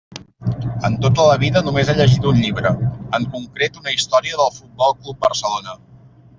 [0.87, 2.73] En tota la vida només he llegit un llibre,
[3.19, 5.81] en concret una història del Futbol Club Barcelona.